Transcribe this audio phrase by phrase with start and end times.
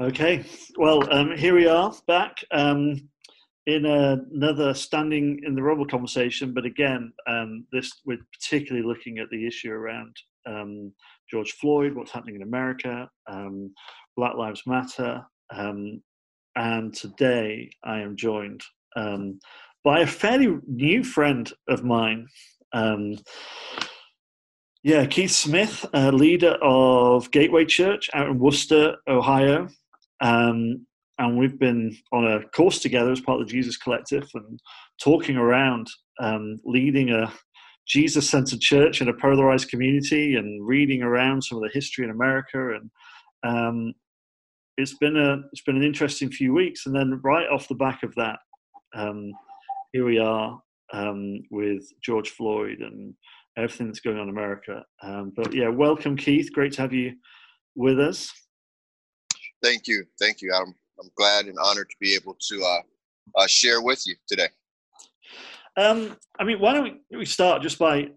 [0.00, 0.46] Okay,
[0.78, 3.06] well, um, here we are back um,
[3.66, 9.28] in another standing in the rubble conversation, but again, um, this we're particularly looking at
[9.28, 10.90] the issue around um,
[11.30, 13.74] George Floyd, what's happening in America, um,
[14.16, 15.22] Black Lives Matter,
[15.54, 16.00] um,
[16.56, 18.62] and today I am joined
[18.96, 22.26] by a fairly new friend of mine.
[24.82, 29.68] Yeah, Keith Smith, uh, leader of Gateway Church out in Wooster, Ohio.
[30.20, 30.86] Um,
[31.18, 34.58] and we've been on a course together as part of the Jesus Collective and
[35.02, 35.86] talking around
[36.18, 37.32] um, leading a
[37.86, 42.10] Jesus centered church in a polarized community and reading around some of the history in
[42.10, 42.74] America.
[42.74, 42.90] And
[43.42, 43.94] um,
[44.78, 46.86] it's been a it's been an interesting few weeks.
[46.86, 48.38] And then right off the back of that,
[48.94, 49.32] um,
[49.92, 50.58] here we are
[50.92, 53.14] um, with George Floyd and
[53.58, 54.84] everything that's going on in America.
[55.02, 56.50] Um, but yeah, welcome, Keith.
[56.52, 57.12] Great to have you
[57.74, 58.30] with us.
[59.62, 60.04] Thank you.
[60.18, 60.52] Thank you.
[60.54, 64.48] I'm, I'm glad and honored to be able to uh, uh, share with you today.
[65.76, 68.10] Um, I mean, why don't we, we start just by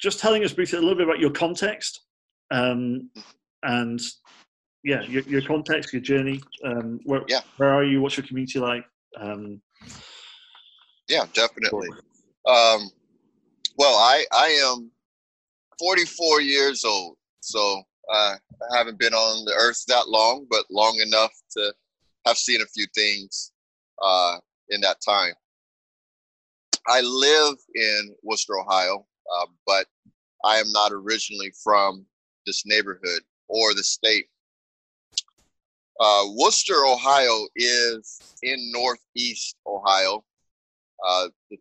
[0.00, 2.02] just telling us briefly a little bit about your context
[2.50, 3.10] um,
[3.62, 4.00] and
[4.84, 6.40] yeah, your, your, context, your journey.
[6.64, 7.40] Um, where, yeah.
[7.56, 8.00] where are you?
[8.00, 8.84] What's your community like?
[9.18, 9.60] Um,
[11.08, 11.88] yeah, definitely.
[12.46, 12.90] Um,
[13.76, 14.90] well, I I am
[15.78, 18.34] 44 years old, so uh,
[18.72, 21.72] I haven't been on the earth that long, but long enough to
[22.26, 23.52] have seen a few things
[24.02, 24.36] uh,
[24.70, 25.34] in that time.
[26.86, 29.86] I live in Wooster, Ohio, uh, but
[30.44, 32.06] I am not originally from
[32.46, 34.26] this neighborhood or the state.
[36.00, 40.24] Uh, Wooster, Ohio is in northeast Ohio.
[41.06, 41.58] Uh, the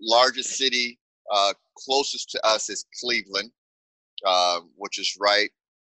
[0.00, 0.98] largest city
[1.32, 3.50] uh, closest to us is Cleveland,
[4.24, 5.50] uh, which is right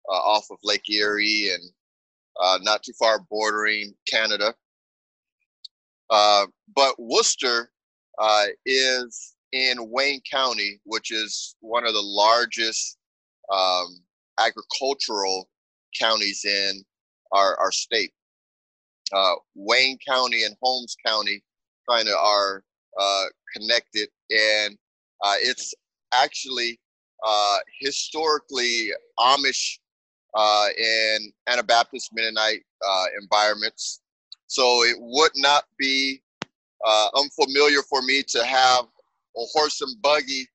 [0.08, 1.62] uh, off of Lake Erie and
[2.40, 4.54] uh, not too far bordering Canada.
[6.10, 7.70] Uh, but Wooster
[8.18, 12.97] uh, is in Wayne County, which is one of the largest
[13.52, 14.00] um,
[14.38, 15.48] agricultural
[15.98, 16.82] counties in
[17.32, 18.12] our, our state.
[19.12, 21.42] Uh, Wayne County and Holmes County
[21.88, 22.62] kind of are
[23.00, 23.24] uh,
[23.56, 24.76] connected, and
[25.41, 25.74] it's
[26.12, 26.78] actually
[27.80, 29.78] historically Amish
[30.34, 34.00] uh, in Anabaptist Mennonite uh, environments.
[34.47, 36.22] So it would not be
[36.84, 38.84] uh, unfamiliar for me to have
[39.37, 40.47] a horse and buggy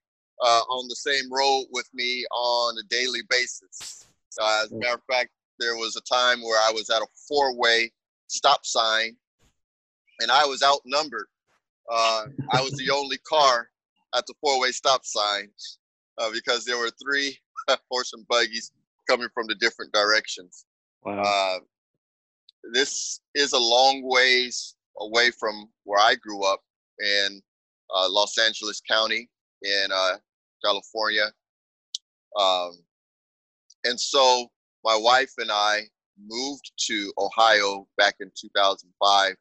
[0.43, 4.07] uh, on the same road with me on a daily basis.
[4.41, 5.29] as a matter of fact,
[5.59, 7.91] there was a time where I was at a four-way
[8.27, 9.15] stop sign,
[10.19, 11.27] and I was outnumbered.
[11.91, 13.69] Uh, I was the only car
[14.15, 15.49] at the four-way stop sign
[16.17, 17.37] uh, because there were three
[17.91, 18.71] horse and buggies
[19.09, 20.65] coming from the different directions.
[21.03, 21.21] Wow.
[21.21, 21.59] Uh,
[22.71, 26.61] this is a long ways away from where I grew up
[26.99, 27.41] in
[27.93, 29.29] uh, Los Angeles County
[29.61, 30.17] in uh,
[30.63, 31.31] California.
[32.39, 32.71] Um,
[33.83, 34.47] and so
[34.83, 35.81] my wife and I
[36.17, 39.35] moved to Ohio back in 2005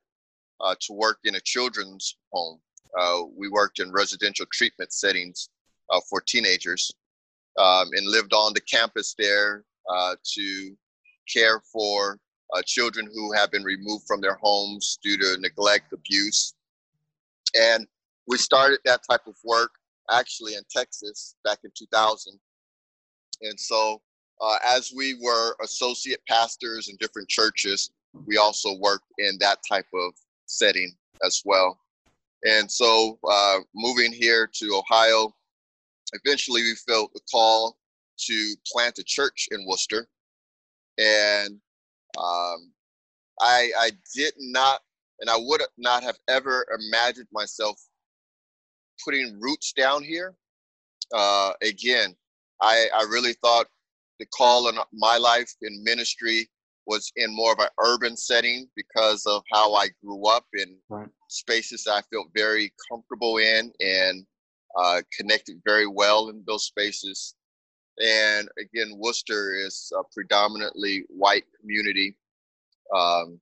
[0.60, 2.60] uh, to work in a children's home.
[2.98, 5.48] Uh, we worked in residential treatment settings
[5.90, 6.90] uh, for teenagers
[7.58, 10.76] um, and lived on the campus there uh, to
[11.32, 12.18] care for
[12.52, 16.54] uh, children who have been removed from their homes due to neglect, abuse.
[17.58, 17.86] And
[18.26, 19.72] we started that type of work
[20.10, 22.38] actually in Texas back in 2000.
[23.42, 24.00] And so,
[24.40, 27.90] uh, as we were associate pastors in different churches,
[28.26, 30.12] we also worked in that type of
[30.46, 30.92] setting
[31.24, 31.78] as well.
[32.44, 35.34] And so, uh, moving here to Ohio,
[36.12, 37.76] eventually we felt the call
[38.18, 40.08] to plant a church in Wooster.
[40.98, 41.58] and
[42.18, 42.72] um,
[43.40, 44.80] I I did not,
[45.20, 47.80] and I would not have ever imagined myself
[49.04, 50.34] putting roots down here.
[51.14, 52.14] Uh, again,
[52.60, 53.66] I I really thought
[54.18, 56.48] the call in my life in ministry
[56.86, 61.08] was in more of an urban setting because of how I grew up in right.
[61.28, 64.26] spaces I felt very comfortable in and
[64.76, 67.34] uh, connected very well in those spaces.
[68.02, 72.16] And again, Wooster is a predominantly white community.
[72.94, 73.40] Um,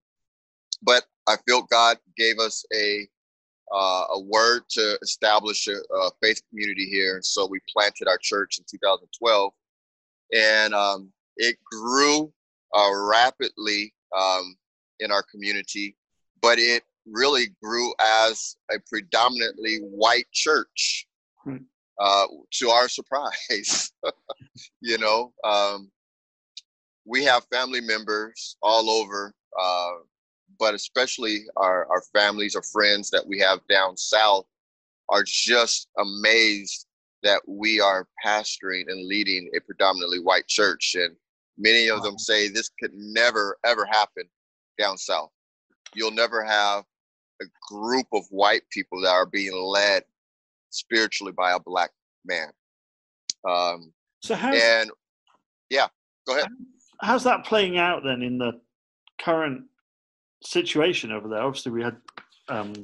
[0.83, 3.09] but I feel God gave us a
[3.73, 7.15] uh, a word to establish a, a, faith community here.
[7.15, 9.53] and So we planted our church in 2012,
[10.35, 12.33] and um, it grew
[12.75, 14.57] uh, rapidly um,
[14.99, 15.97] in our community.
[16.43, 21.07] But it really grew as a predominantly white church.
[21.45, 21.57] Hmm
[22.01, 23.93] uh, to our surprise.
[24.81, 25.91] you know, um,
[27.05, 29.91] we have family members all over uh,
[30.59, 34.47] but especially our, our families or friends that we have down south
[35.09, 36.87] are just amazed
[37.23, 40.95] that we are pastoring and leading a predominantly white church.
[40.95, 41.17] And
[41.59, 44.25] many of them say this could never, ever happen
[44.79, 45.31] down south.
[45.95, 46.85] You'll never have
[47.43, 50.05] a group of white people that are being led
[50.71, 51.91] spiritually by a black
[52.25, 52.49] man.
[53.49, 54.91] Um, so how and
[55.71, 55.87] yeah,
[56.27, 56.49] go ahead.
[57.01, 58.61] How's that playing out then in the
[59.21, 59.65] current
[60.43, 61.43] situation over there?
[61.43, 61.97] Obviously, we had
[62.49, 62.75] um,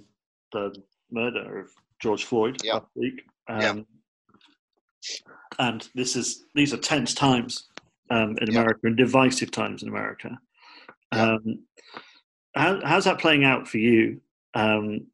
[0.53, 0.75] the
[1.11, 2.75] murder of George Floyd yeah.
[2.75, 3.75] last week, um, yeah.
[5.59, 7.69] and this is these are tense times
[8.11, 10.38] um, in America and divisive times in America.
[11.12, 11.61] Um,
[12.55, 14.21] how, how's that playing out for you
[14.55, 15.06] um,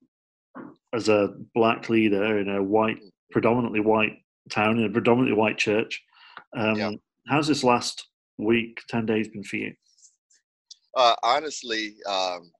[0.93, 2.99] as a black leader in a white,
[3.31, 4.19] predominantly white
[4.51, 6.03] town in a predominantly white church?
[6.57, 6.99] Um,
[7.29, 8.09] how's this last
[8.39, 9.75] week, ten days, been for you?
[10.97, 12.51] Uh, honestly, um,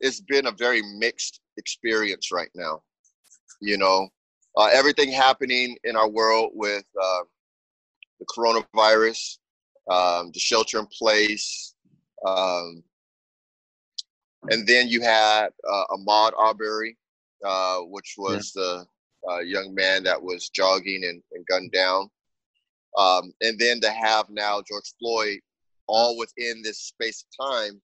[0.00, 2.82] it's been a very mixed experience right now.
[3.60, 4.08] You know,
[4.56, 7.20] uh, everything happening in our world with uh,
[8.18, 9.38] the coronavirus,
[9.90, 11.74] um, the shelter in place,
[12.26, 12.82] um,
[14.50, 16.96] and then you had uh, Ahmaud Arbery,
[17.44, 18.62] uh, which was yeah.
[18.62, 18.86] the
[19.30, 22.08] uh, young man that was jogging and, and gunned down.
[22.96, 25.40] Um, and then to have now George Floyd
[25.86, 27.80] all within this space of time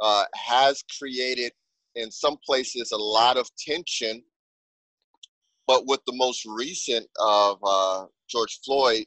[0.00, 1.52] uh, has created
[1.94, 4.22] in some places a lot of tension.
[5.66, 9.04] But with the most recent of uh, George Floyd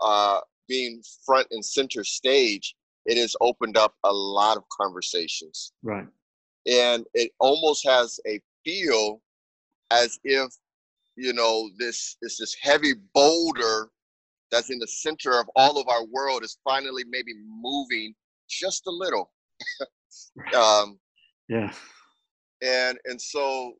[0.00, 2.74] uh, being front and center stage,
[3.06, 5.72] it has opened up a lot of conversations.
[5.82, 6.06] Right.
[6.66, 9.20] And it almost has a feel
[9.90, 10.50] as if,
[11.16, 13.90] you know, this is this heavy boulder
[14.50, 18.14] that's in the center of all of our world is finally maybe moving
[18.48, 19.32] just a little.
[20.56, 20.98] um,
[21.48, 21.72] yeah.
[22.62, 23.74] And and so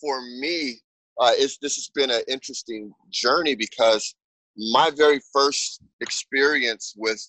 [0.00, 0.80] for me,
[1.20, 4.14] uh, it's this has been an interesting journey because
[4.56, 7.20] my very first experience with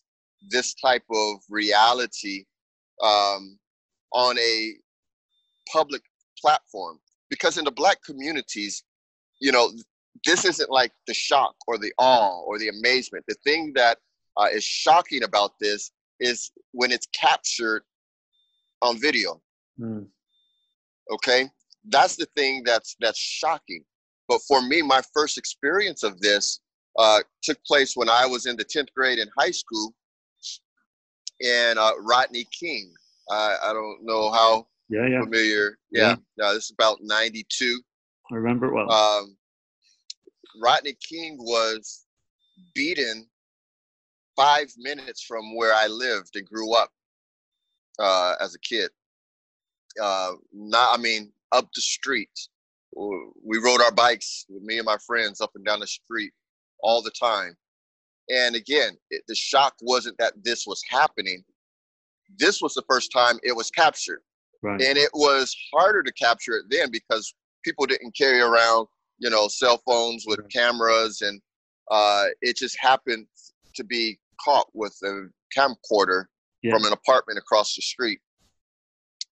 [0.50, 2.46] this type of reality
[3.04, 3.58] um,
[4.14, 4.74] on a
[5.72, 6.02] public
[6.40, 7.00] platform
[7.30, 8.84] because in the black communities
[9.40, 9.72] you know
[10.26, 13.26] this isn't like the shock or the awe or the amazement.
[13.28, 13.98] The thing that
[14.38, 17.84] uh, is shocking about this is when it's captured
[18.82, 19.42] on video.
[19.80, 20.08] Mm.
[21.12, 21.50] okay?
[21.90, 23.84] That's the thing that's that's shocking.
[24.28, 26.60] But for me my first experience of this
[26.98, 29.94] uh, took place when i was in the 10th grade in high school
[31.46, 32.92] and uh, rodney king.
[33.30, 35.22] I, I don't know how yeah, yeah.
[35.22, 35.78] familiar.
[35.92, 36.54] Yeah, yeah.
[36.54, 37.82] this is about '92.
[38.32, 38.92] I remember it well.
[38.92, 39.38] Um,
[40.62, 42.06] Rodney King was
[42.74, 43.28] beaten
[44.36, 46.92] five minutes from where I lived and grew up
[48.00, 48.90] uh, as a kid.
[50.02, 52.30] Uh, not, I mean, up the street.
[52.96, 56.32] We rode our bikes with me and my friends up and down the street
[56.80, 57.56] all the time.
[58.30, 61.44] And again, it, the shock wasn't that this was happening.
[62.38, 64.22] This was the first time it was captured.
[64.64, 64.82] Right.
[64.82, 67.34] And it was harder to capture it then because
[67.64, 68.88] people didn't carry around,
[69.20, 70.50] you know, cell phones with right.
[70.50, 71.42] cameras, and
[71.92, 73.28] uh, it just happened
[73.76, 76.26] to be caught with a camcorder
[76.62, 76.72] yeah.
[76.72, 78.20] from an apartment across the street.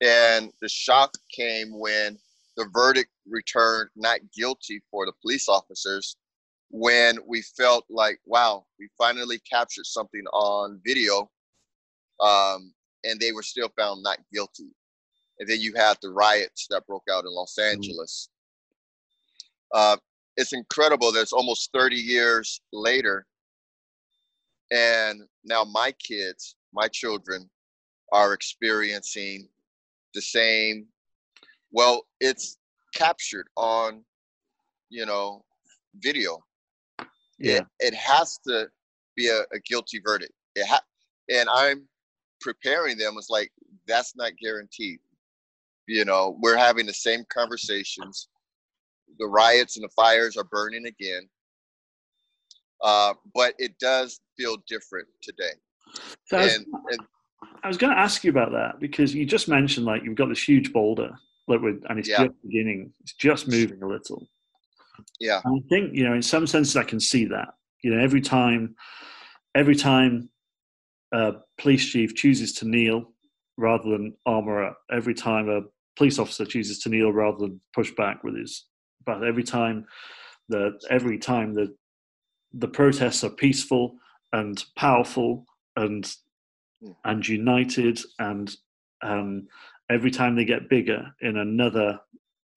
[0.01, 2.19] And the shock came when
[2.57, 6.17] the verdict returned not guilty for the police officers
[6.71, 11.31] when we felt like, wow, we finally captured something on video,
[12.21, 12.73] um,
[13.05, 14.71] and they were still found not guilty
[15.39, 17.77] and then you had the riots that broke out in Los mm-hmm.
[17.77, 18.29] Angeles.
[19.73, 19.97] Uh,
[20.37, 23.27] it's incredible that it's almost 30 years later,
[24.71, 27.49] and now my kids, my children,
[28.13, 29.49] are experiencing
[30.15, 30.87] the same.
[31.73, 32.59] Well, it's
[32.95, 34.05] captured on,
[34.91, 35.45] you know,
[35.97, 36.43] video.
[37.39, 37.59] Yeah.
[37.59, 38.69] It, it has to
[39.17, 40.33] be a, a guilty verdict.
[40.55, 40.85] It ha-
[41.31, 41.89] and I'm
[42.41, 43.51] preparing them It's like
[43.87, 45.01] that's not guaranteed
[45.87, 48.29] you know, we're having the same conversations.
[49.19, 51.29] The riots and the fires are burning again.
[52.83, 55.53] Uh, but it does feel different today.
[56.27, 56.67] So I was, and,
[57.69, 60.47] was going to ask you about that because you just mentioned like you've got this
[60.47, 61.11] huge boulder,
[61.49, 62.25] like with, and it's yeah.
[62.25, 62.93] just beginning.
[63.01, 64.27] It's just moving a little.
[65.21, 65.41] Yeah.
[65.45, 67.55] And I think you know, in some senses, I can see that.
[67.83, 68.75] You know, every time,
[69.55, 70.29] every time
[71.13, 73.14] a police chief chooses to kneel
[73.57, 75.61] rather than armor up, every time a
[75.97, 78.67] police officer chooses to kneel rather than push back with his
[79.07, 79.87] but every time
[80.49, 81.75] that every time that
[82.53, 83.97] the protests are peaceful
[84.33, 85.45] and powerful
[85.77, 86.15] and
[87.05, 88.57] and united and
[89.03, 89.47] um,
[89.91, 92.01] every time they get bigger in another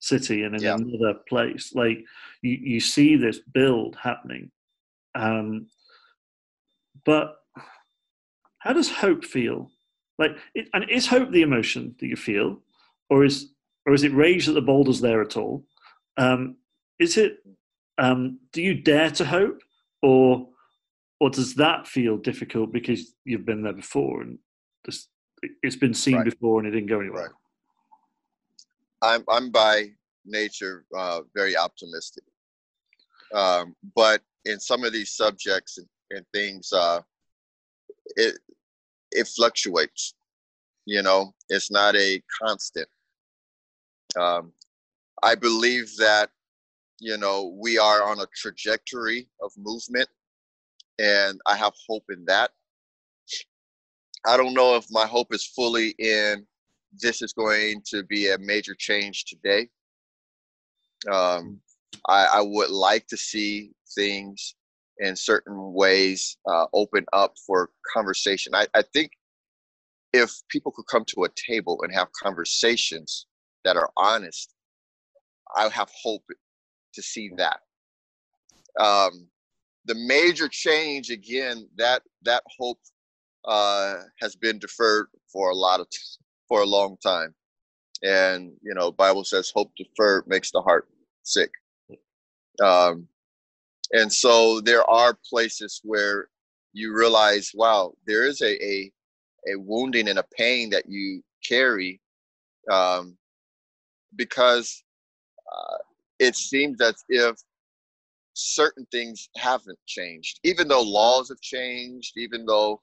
[0.00, 0.74] city and in Yeah.
[0.74, 1.72] another place.
[1.74, 1.98] Like
[2.42, 4.50] you, you see this build happening.
[5.14, 5.66] Um,
[7.04, 7.36] but
[8.58, 9.70] how does hope feel?
[10.18, 12.60] Like, it, and is hope the emotion that you feel,
[13.08, 13.52] or is
[13.86, 15.64] or is it rage that the boulder's there at all?
[16.16, 16.56] Um,
[16.98, 17.38] is it?
[17.98, 19.60] Um, do you dare to hope,
[20.02, 20.48] or
[21.20, 24.38] or does that feel difficult because you've been there before and
[24.86, 25.08] just,
[25.62, 26.24] it's been seen Right.
[26.24, 27.32] before and it didn't go anywhere?
[29.02, 29.14] Right.
[29.14, 29.90] I'm I'm by
[30.24, 32.24] nature uh, very optimistic,
[33.34, 37.00] um, but in some of these subjects and, and things, uh,
[38.16, 38.38] it
[39.12, 40.14] it fluctuates.
[40.86, 42.88] You know, it's not a constant.
[44.18, 44.52] Um,
[45.22, 46.30] I believe that
[47.00, 50.08] you know we are on a trajectory of movement,
[50.98, 52.52] and I have hope in that.
[54.26, 56.46] I don't know if my hope is fully in
[57.00, 59.68] this is going to be a major change today.
[61.10, 61.60] Um,
[62.08, 64.54] I, I would like to see things
[64.98, 68.54] in certain ways uh, open up for conversation.
[68.54, 69.12] I, I think
[70.12, 73.26] if people could come to a table and have conversations
[73.64, 74.54] that are honest,
[75.56, 76.24] I have hope
[76.94, 77.60] to see that.
[78.80, 79.28] Um,
[79.84, 82.78] the major change again that that hope
[83.46, 85.86] uh, has been deferred for a lot of
[86.46, 87.34] for a long time,
[88.02, 90.88] and you know Bible says hope deferred makes the heart
[91.22, 91.50] sick.
[92.62, 93.08] Um,
[93.92, 96.28] and so there are places where
[96.72, 98.92] you realize, wow, there is a a,
[99.52, 102.00] a wounding and a pain that you carry
[102.70, 103.16] um,
[104.16, 104.82] because
[105.50, 105.78] uh,
[106.18, 107.36] it seems as if
[108.34, 112.80] certain things haven't changed, even though laws have changed, even though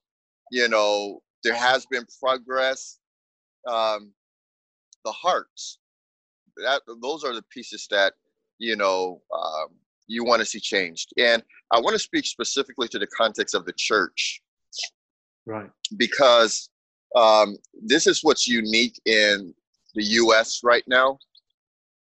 [0.52, 3.00] you know there has been progress.
[3.68, 4.14] Um,
[5.06, 5.80] the hearts
[6.58, 8.14] that those are the pieces that
[8.60, 9.70] you know um,
[10.08, 13.66] you want to see changed, and I want to speak specifically to the context of
[13.66, 14.42] the church
[15.46, 15.70] Right.
[15.98, 16.70] because
[17.16, 19.54] um, this is what's unique in
[19.96, 20.62] the U.S.
[20.64, 21.18] right now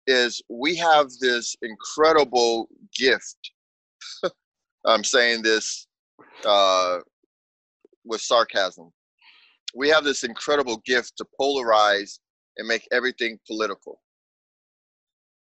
[0.08, 3.38] is we have this incredible gift.
[4.86, 5.88] I'm saying this
[6.46, 7.00] uh,
[8.04, 8.92] with sarcasm.
[9.74, 12.20] We have this incredible gift to polarize
[12.58, 14.00] and make everything political.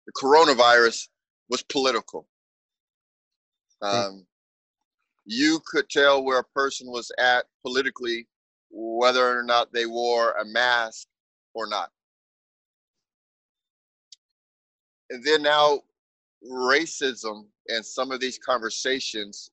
[0.06, 1.08] The coronavirus
[1.48, 2.26] was political.
[3.82, 4.26] Um,
[5.24, 8.26] you could tell where a person was at politically
[8.70, 11.06] whether or not they wore a mask
[11.54, 11.90] or not.
[15.10, 15.80] And then now,
[16.48, 19.50] racism and some of these conversations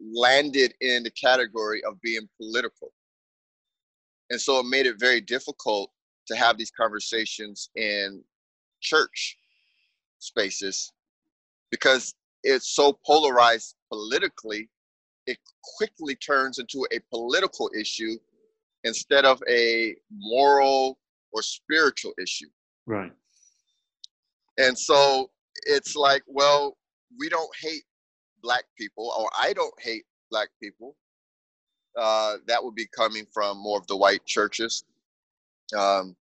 [0.00, 2.92] landed in the category of being political.
[4.30, 5.90] And so it made it very difficult
[6.26, 8.22] to have these conversations in
[8.80, 9.36] church
[10.18, 10.92] spaces
[11.70, 14.68] because it's so polarized politically,
[15.26, 15.38] it
[15.76, 18.16] quickly turns into a political issue
[18.84, 20.98] instead of a moral
[21.32, 22.48] or spiritual issue.
[22.86, 23.12] Right.
[24.58, 25.30] And so
[25.64, 26.76] it's like, well,
[27.18, 27.84] we don't hate
[28.42, 30.96] black people, or I don't hate black people.
[31.96, 34.84] Uh, that would be coming from more of the white churches.
[35.76, 36.16] Um,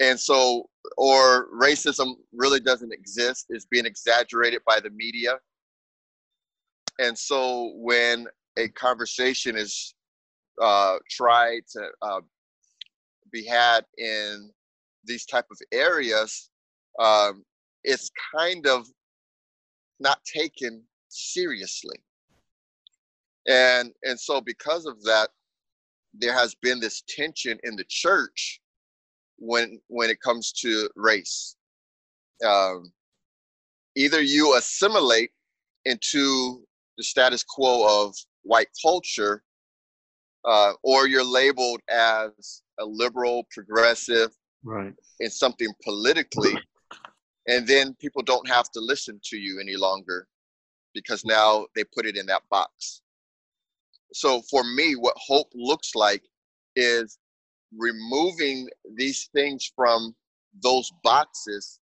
[0.00, 5.38] and so, or racism really doesn't exist, it's being exaggerated by the media.
[6.98, 8.26] And so, when
[8.56, 9.94] a conversation is
[10.60, 12.20] uh, tried to uh,
[13.32, 14.50] be had in
[15.04, 16.50] these type of areas,
[16.98, 17.44] um,
[17.84, 18.86] it's kind of
[20.00, 21.96] not taken seriously.
[23.48, 25.30] And and so because of that,
[26.12, 28.60] there has been this tension in the church
[29.38, 31.56] when when it comes to race.
[32.44, 32.92] Um,
[33.96, 35.30] either you assimilate
[35.84, 36.64] into
[36.96, 39.42] the status quo of white culture,
[40.44, 44.30] uh, or you're labeled as a liberal, progressive,
[44.64, 44.92] Right.
[45.20, 46.54] in something politically,
[47.46, 50.26] and then people don't have to listen to you any longer
[50.94, 53.02] because now they put it in that box.
[54.12, 56.24] So for me, what hope looks like
[56.74, 57.18] is
[57.76, 60.14] removing these things from
[60.62, 61.80] those boxes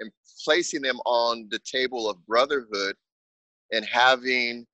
[0.00, 0.10] and
[0.44, 2.96] placing them on the table of brotherhood
[3.72, 4.66] and having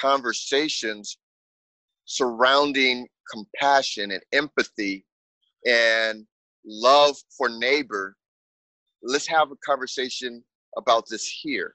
[0.00, 1.18] conversations
[2.04, 5.04] surrounding compassion and empathy
[5.66, 6.26] and
[6.66, 8.16] love for neighbor.
[9.02, 10.44] Let's have a conversation
[10.76, 11.74] about this here.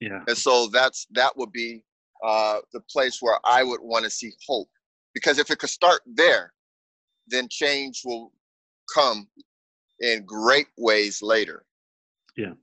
[0.00, 0.24] Yeah.
[0.26, 1.84] and so that's that would be
[2.24, 4.68] uh, the place where i would want to see hope.
[5.14, 6.52] Because if it could start there
[7.28, 8.32] then change will
[8.92, 9.28] come
[10.00, 11.64] in great ways later.
[12.36, 12.54] Yeah.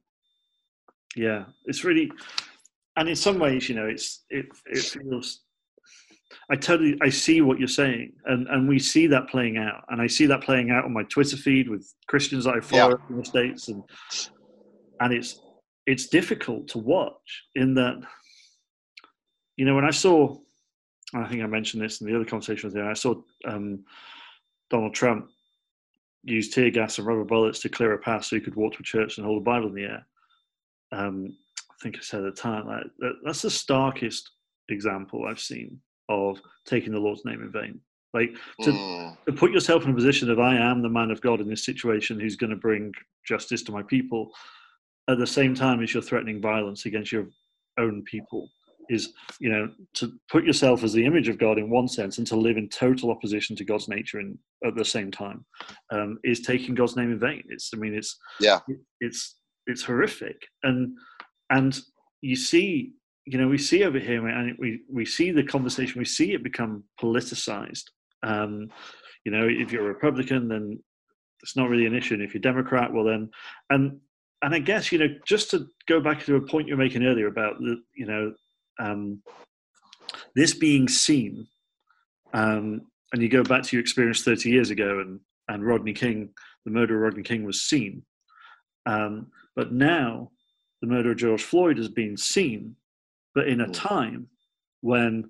[1.15, 1.45] Yeah.
[1.65, 2.11] It's really
[2.99, 5.41] and in some ways, you know, it's it it feels
[6.51, 10.01] I totally I see what you're saying, and and we see that playing out, and
[10.01, 13.09] I see that playing out on my Twitter feed with Christians I follow yeah.
[13.09, 13.83] in the states, and
[14.99, 15.39] and it's
[15.85, 18.01] it's difficult to watch in that
[19.55, 20.37] you know when I saw
[21.13, 23.15] I think I mentioned this in the other conversation with you I saw
[23.47, 23.85] um,
[24.69, 25.29] Donald Trump
[26.23, 28.79] used tear gas and rubber bullets to clear a path so he could walk to
[28.81, 30.05] a church and hold a Bible in the air.
[30.91, 31.35] Um,
[31.71, 34.31] I think I said at the time like, that, that's the starkest
[34.69, 37.79] example I've seen of taking the Lord's name in vain.
[38.13, 39.17] Like to, mm.
[39.25, 41.63] to put yourself in a position of I am the man of God in this
[41.63, 42.91] situation who's going to bring
[43.25, 44.31] justice to my people,
[45.07, 47.27] at the same time as you're threatening violence against your
[47.77, 48.49] own people,
[48.89, 52.27] is you know to put yourself as the image of God in one sense and
[52.27, 55.45] to live in total opposition to God's nature in, at the same time
[55.91, 57.43] um, is taking God's name in vain.
[57.49, 59.35] It's I mean it's yeah it, it's
[59.67, 60.97] it's horrific and
[61.51, 61.79] and
[62.21, 62.93] you see
[63.29, 65.99] you know, we see over here, and we we see the conversation.
[65.99, 67.83] We see it become politicized.
[68.23, 68.69] Um,
[69.23, 70.81] you know, if you're a Republican, then
[71.43, 73.29] it's not really an issue, and if you're Democrat, well then,
[73.69, 73.99] and
[74.41, 77.27] and I guess you know, just to go back to a point you're making earlier
[77.27, 78.33] about the, you know,
[78.79, 79.21] um,
[80.35, 81.47] this being seen,
[82.33, 82.81] um,
[83.13, 86.29] and you go back to your experience 30 years ago, and and Rodney King,
[86.65, 88.03] the murder of Rodney King was seen,
[88.85, 90.31] um, but now
[90.81, 92.75] the murder of George Floyd has been seen
[93.35, 93.73] but in a mm.
[93.73, 94.27] time
[94.81, 95.29] when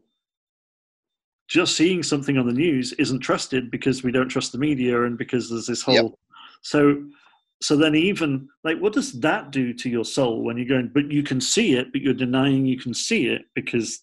[1.47, 5.17] just seeing something on the news isn't trusted because we don't trust the media and
[5.17, 6.05] because there's this whole yep.
[6.61, 7.03] so
[7.61, 11.11] so then even like what does that do to your soul when you're going but
[11.11, 14.01] you can see it but you're denying you can see it because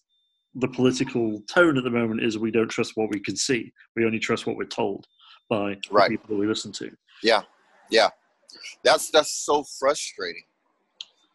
[0.57, 3.71] the political tone at the moment is we don't trust what we can see.
[3.95, 5.05] We only trust what we're told
[5.49, 6.09] by right.
[6.09, 6.91] people that we listen to.
[7.23, 7.43] Yeah.
[7.91, 8.09] Yeah.
[8.83, 10.43] That's that's so frustrating.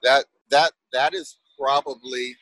[0.02, 2.34] That that that is probably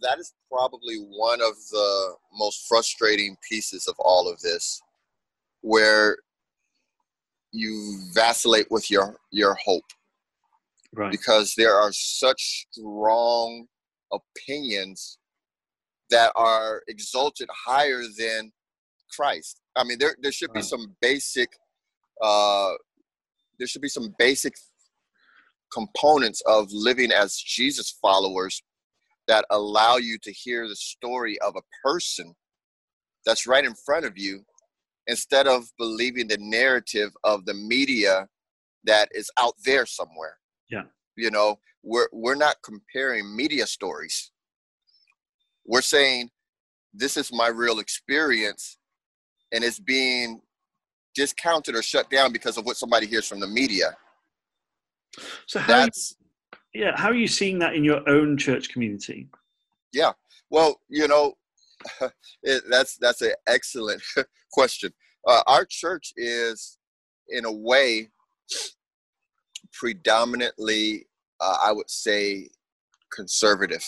[0.00, 4.80] that is probably one of the most frustrating pieces of all of this
[5.60, 6.16] where
[7.56, 9.84] you vacillate with your your hope.
[10.92, 11.10] Right.
[11.10, 13.66] Because there are such strong
[14.12, 15.18] opinions
[16.10, 18.52] that are exalted higher than
[19.14, 19.60] christ.
[19.76, 20.56] I mean there there should right.
[20.56, 21.48] be some basic
[22.22, 22.72] uh
[23.58, 24.54] there should be some basic
[25.72, 28.62] components of living as jesus followers
[29.26, 32.32] that allow you to hear the story of a person
[33.26, 34.44] that's right in front of you
[35.06, 38.28] instead of believing the narrative of the media
[38.84, 40.36] that is out there somewhere.
[40.70, 40.84] Yeah.
[41.16, 44.32] You know, we're we're not comparing media stories.
[45.64, 46.30] We're saying
[46.92, 48.78] this is my real experience
[49.52, 50.40] and it's being
[51.14, 53.96] discounted or shut down because of what somebody hears from the media.
[55.46, 56.16] So how that's
[56.76, 59.28] yeah how are you seeing that in your own church community
[59.92, 60.12] yeah
[60.50, 61.34] well you know
[62.42, 64.02] it, that's that's an excellent
[64.52, 64.92] question.
[65.26, 66.78] Uh, our church is
[67.28, 68.08] in a way
[69.72, 71.06] predominantly
[71.40, 72.48] uh, i would say
[73.16, 73.84] conservative.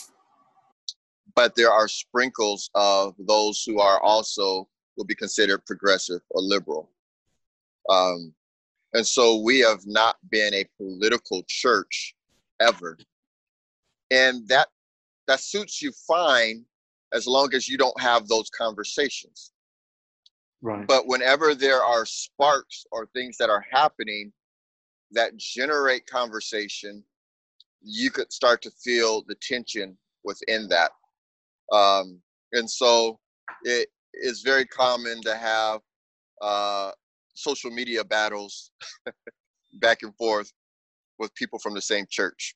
[1.34, 6.90] But there are sprinkles of those who are also will be considered progressive or liberal.
[7.88, 8.34] Um,
[8.94, 12.14] and so we have not been a political church
[12.60, 12.98] ever.
[14.10, 14.68] And that
[15.28, 16.64] that suits you fine
[17.12, 19.52] as long as you don't have those conversations.
[20.60, 20.86] Right.
[20.86, 24.32] But whenever there are sparks or things that are happening
[25.12, 27.02] that generate conversation,
[27.80, 30.90] you could start to feel the tension within that.
[31.72, 32.20] Um,
[32.52, 33.18] and so
[33.62, 35.80] it is very common to have
[36.42, 36.90] uh,
[37.34, 38.72] social media battles
[39.74, 40.52] back and forth
[41.18, 42.54] with people from the same church.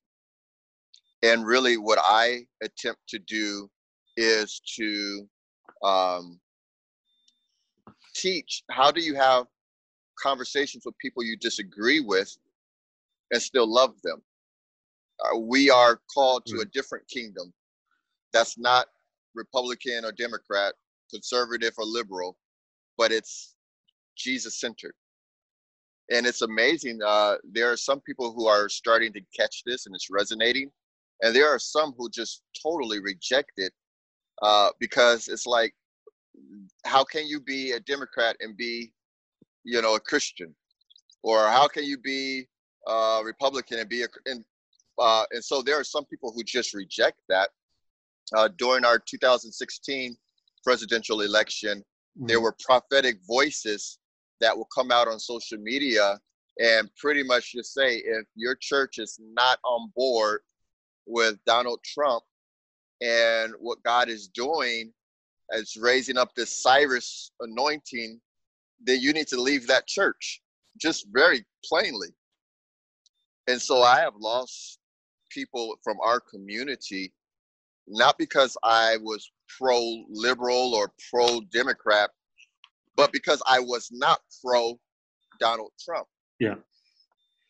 [1.22, 3.70] And really, what I attempt to do
[4.16, 5.28] is to
[5.82, 6.40] um,
[8.14, 9.46] teach how do you have
[10.22, 12.36] conversations with people you disagree with
[13.30, 14.22] and still love them.
[15.24, 16.72] Uh, we are called to a mm.
[16.72, 17.52] different kingdom
[18.32, 18.86] that's not
[19.34, 20.74] Republican or Democrat,
[21.10, 22.36] conservative or liberal,
[22.96, 23.54] but it's
[24.16, 24.94] Jesus centered
[26.10, 26.98] and it's amazing.
[27.04, 30.70] Uh, there are some people who are starting to catch this, and it's resonating,
[31.22, 33.72] and there are some who just totally reject it
[34.42, 35.74] uh, because it's like,
[36.84, 38.92] how can you be a Democrat and be,
[39.64, 40.54] you know, a Christian,
[41.22, 42.48] or how can you be
[42.86, 44.44] a Republican and be a and
[44.98, 47.50] uh, and so there are some people who just reject that.
[48.36, 50.16] Uh, during our 2016
[50.64, 51.84] presidential election,
[52.16, 53.98] there were prophetic voices
[54.40, 56.18] that will come out on social media
[56.60, 60.40] and pretty much just say if your church is not on board
[61.06, 62.22] with Donald Trump
[63.02, 64.92] and what God is doing
[65.52, 68.20] as raising up this Cyrus anointing,
[68.80, 70.40] then you need to leave that church,
[70.80, 72.08] just very plainly.
[73.48, 74.78] And so I have lost
[75.30, 77.12] people from our community,
[77.88, 82.10] not because I was pro liberal or pro Democrat,
[82.96, 84.78] but because I was not pro
[85.40, 86.06] Donald Trump.
[86.38, 86.54] Yeah.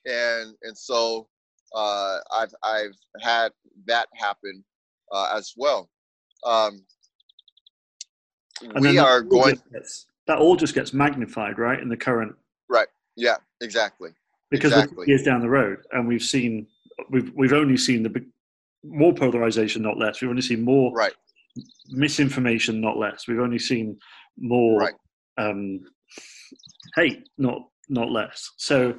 [0.06, 1.28] And and so
[1.74, 3.52] uh, I've I've had
[3.86, 4.64] that happen
[5.12, 5.88] uh, as well.
[6.44, 6.84] Um,
[8.80, 9.60] we are going.
[9.72, 11.80] Gets, that all just gets magnified, right?
[11.80, 12.34] In the current.
[12.68, 12.88] Right.
[13.16, 13.36] Yeah.
[13.60, 14.10] Exactly.
[14.50, 15.06] Because exactly.
[15.08, 16.66] years down the road, and we've seen
[17.10, 18.24] we've we've only seen the
[18.84, 20.20] more polarization, not less.
[20.20, 21.12] We've only seen more right
[21.90, 23.26] misinformation, not less.
[23.26, 23.98] We've only seen
[24.38, 24.94] more right.
[25.38, 25.80] um,
[26.96, 28.50] hate, not not less.
[28.56, 28.94] So,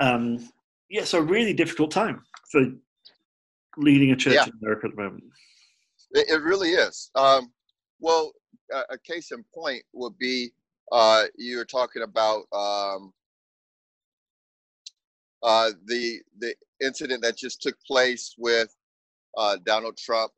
[0.00, 0.48] um,
[0.88, 2.64] yeah, it's a really difficult time for
[3.76, 4.44] leading a church yeah.
[4.44, 5.24] in America at the moment.
[6.12, 7.10] It, it really is.
[7.14, 7.52] Um,
[8.00, 8.32] well,
[8.72, 10.52] a, a, case in point would be
[10.92, 13.12] uh, you were talking about um,
[15.42, 18.74] uh, the the incident that just took place with
[19.36, 20.32] uh, Donald Trump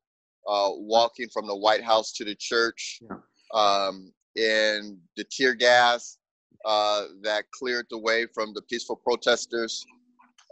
[0.48, 3.16] uh, walking from the White House to the church, yeah.
[3.54, 6.18] um, and the tear gas
[6.64, 9.84] uh, that cleared the way from the peaceful protesters.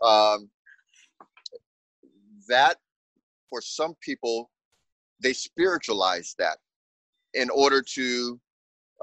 [0.02, 0.50] Um,
[2.48, 2.78] that,
[3.50, 4.50] for some people,
[5.22, 6.58] they spiritualize that
[7.34, 8.40] in order to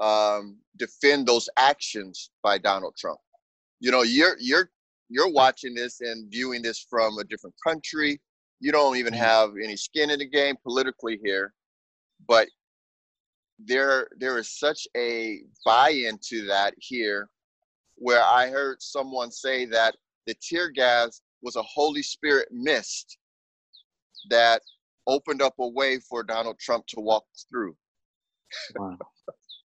[0.00, 3.18] um, defend those actions by Donald Trump.
[3.80, 4.70] You know, you're you're
[5.08, 8.20] you're watching this and viewing this from a different country.
[8.60, 9.22] You don't even Mm-hmm.
[9.22, 11.52] have any skin in the game politically here,
[12.28, 12.48] but
[13.58, 17.28] there there is such a buy-in to that here
[17.96, 23.18] where I heard someone say that the tear gas was a Holy Spirit mist
[24.30, 24.62] that
[25.06, 27.76] opened up a way for Donald Trump to walk through.
[28.76, 28.98] Wow.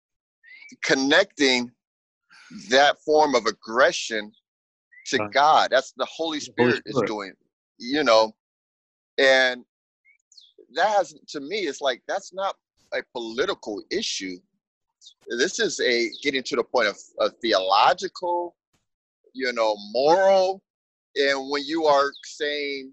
[0.84, 1.70] Connecting
[2.70, 4.32] that form of aggression
[5.06, 5.28] to.
[5.32, 5.70] God.
[5.70, 7.32] That's the Holy The Holy Spirit is doing,
[7.78, 8.34] you know.
[9.18, 9.64] And
[10.74, 12.56] that has to me, it's like that's not
[12.92, 14.38] a political issue.
[15.28, 18.56] This is a getting to the point of, of theological,
[19.32, 20.62] you know, moral.
[21.16, 22.92] And when you are saying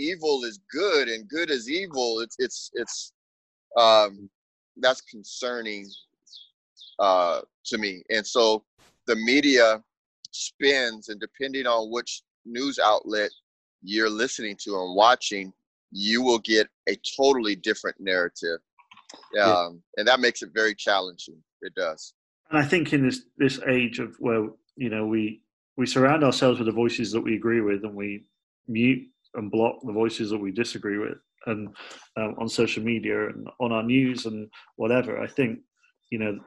[0.00, 3.12] evil is good and good is evil, it's it's it's
[3.76, 4.28] um
[4.78, 5.86] that's concerning
[6.98, 8.02] uh to me.
[8.10, 8.64] And so
[9.06, 9.82] the media
[10.32, 13.30] spins and depending on which news outlet
[13.82, 15.52] you're listening to and watching,
[15.90, 18.60] you will get a totally different narrative.
[19.34, 19.46] Yeah.
[19.46, 21.42] Um, and that makes it very challenging.
[21.62, 22.14] It does.
[22.50, 25.42] And I think in this this age of where you know we
[25.76, 28.24] we surround ourselves with the voices that we agree with, and we
[28.68, 31.68] mute and block the voices that we disagree with, and
[32.16, 35.20] um, on social media and on our news and whatever.
[35.20, 35.60] I think
[36.10, 36.38] you know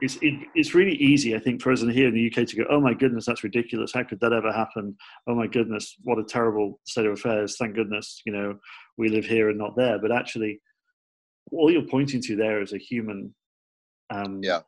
[0.00, 1.34] it's it, it's really easy.
[1.34, 3.44] I think for us in here in the UK to go, oh my goodness, that's
[3.44, 3.92] ridiculous.
[3.92, 4.96] How could that ever happen?
[5.26, 7.56] Oh my goodness, what a terrible state of affairs.
[7.56, 8.58] Thank goodness, you know,
[8.96, 9.98] we live here and not there.
[9.98, 10.60] But actually,
[11.52, 13.34] all you're pointing to there is a human
[14.10, 14.60] um, Yeah.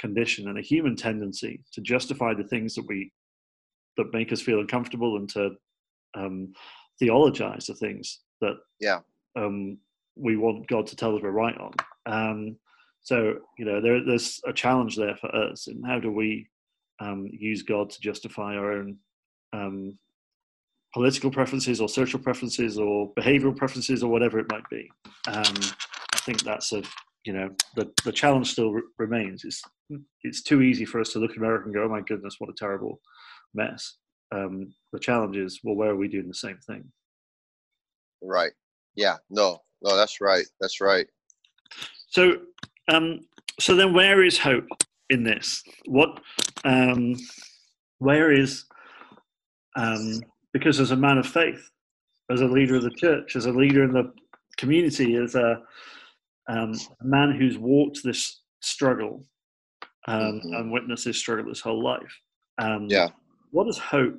[0.00, 3.12] condition and a human tendency to justify the things that we
[3.96, 5.50] that make us feel uncomfortable and to
[6.14, 6.52] um,
[6.98, 9.00] theologize the things that Yeah.
[9.36, 9.78] um,
[10.16, 11.72] we want God to tell us we're right on.
[12.06, 12.56] Um,
[13.00, 16.48] so you know there, there's a challenge there for us, and how do we
[17.00, 18.96] um, use God to justify our own
[19.52, 19.98] um,
[20.94, 24.88] political preferences or social preferences or behavioral preferences or whatever it might be?
[25.26, 25.54] Um,
[26.14, 26.82] I think that's a
[27.24, 29.44] you know the the challenge still re- remains.
[29.44, 29.62] It's
[30.22, 32.50] it's too easy for us to look at America and go, oh my goodness, what
[32.50, 33.00] a terrible
[33.54, 33.96] mess.
[34.32, 36.84] Um, the challenge is, well, where are we doing the same thing?
[38.22, 38.52] Right.
[38.94, 39.16] Yeah.
[39.30, 39.60] No.
[39.82, 39.96] No.
[39.96, 40.46] That's right.
[40.60, 41.06] That's right.
[42.08, 42.36] So,
[42.88, 43.20] um,
[43.60, 44.66] so then, where is hope
[45.10, 45.62] in this?
[45.86, 46.20] What,
[46.64, 47.14] um,
[47.98, 48.64] where is,
[49.76, 50.20] um,
[50.52, 51.70] because as a man of faith,
[52.30, 54.12] as a leader of the church, as a leader in the
[54.56, 55.62] community, as a,
[56.48, 59.24] um, a man who's walked this struggle
[60.08, 60.56] um, Mhm.
[60.58, 62.20] and witnessed this struggle his whole life.
[62.58, 63.08] Um, Yeah.
[63.52, 64.18] What does hope?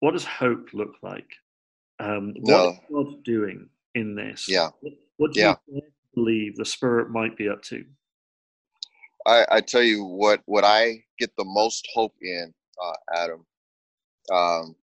[0.00, 1.28] What does hope look like?
[2.00, 2.78] Um, No.
[2.88, 4.46] What is God doing in this?
[4.48, 4.70] Yeah.
[4.80, 5.54] What, what do Yeah.
[5.72, 5.82] you
[6.14, 7.84] believe the Spirit might be up to?
[9.26, 12.52] I, I tell you what, what I get the most hope in,
[12.84, 13.46] uh, Adam,
[14.32, 14.76] um,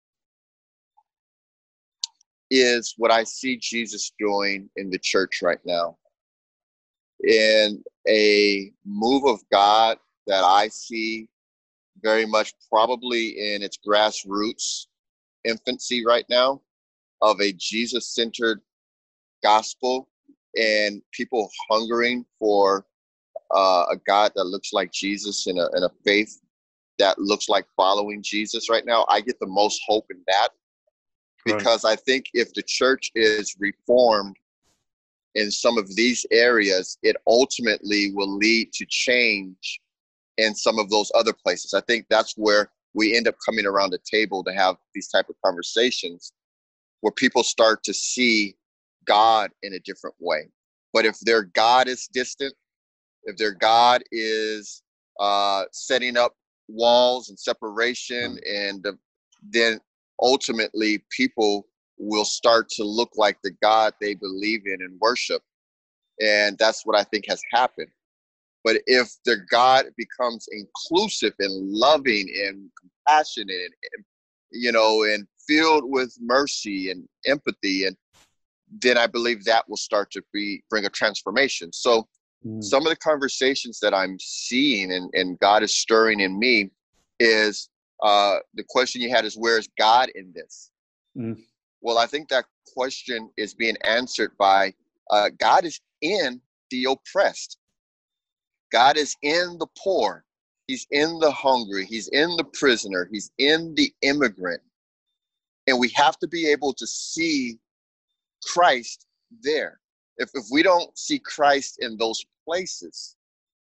[2.49, 5.97] is what I see Jesus doing in the church right now.
[7.23, 11.27] in a move of God that I see
[12.01, 14.87] very much probably in its grassroots
[15.43, 16.61] infancy right now
[17.21, 18.61] of a Jesus centered
[19.43, 20.07] gospel
[20.55, 22.85] and people hungering for
[23.53, 26.39] uh, a God that looks like Jesus and a, and a faith
[26.99, 29.05] that looks like following Jesus right now.
[29.09, 30.49] I get the most hope in that
[31.45, 31.93] because right.
[31.93, 34.35] I think if the church is reformed
[35.35, 39.79] in some of these areas, it ultimately will lead to change
[40.37, 41.73] in some of those other places.
[41.73, 45.29] I think that's where we end up coming around the table to have these type
[45.29, 46.33] of conversations
[47.01, 48.55] where people start to see
[49.05, 50.49] God in a different way.
[50.93, 52.53] But if their God is distant,
[53.23, 54.83] if their God is
[55.19, 56.35] uh, setting up
[56.67, 58.93] walls and separation, and uh,
[59.49, 59.79] then
[60.21, 61.67] ultimately people
[61.97, 65.41] will start to look like the God they believe in and worship.
[66.19, 67.89] And that's what I think has happened.
[68.63, 74.05] But if the God becomes inclusive and loving and compassionate and,
[74.51, 77.97] you know, and filled with mercy and empathy, and
[78.81, 81.73] then I believe that will start to be bring a transformation.
[81.73, 82.07] So
[82.45, 82.63] mm.
[82.63, 86.69] some of the conversations that I'm seeing and, and God is stirring in me
[87.19, 87.69] is
[88.01, 90.71] uh, the question you had is where is God in this?
[91.17, 91.37] Mm.
[91.81, 94.73] Well, I think that question is being answered by
[95.09, 97.57] uh, God is in the oppressed.
[98.71, 100.23] God is in the poor.
[100.67, 101.85] He's in the hungry.
[101.85, 103.09] He's in the prisoner.
[103.11, 104.61] He's in the immigrant.
[105.67, 107.59] And we have to be able to see
[108.43, 109.05] Christ
[109.43, 109.79] there.
[110.17, 113.15] If, if we don't see Christ in those places,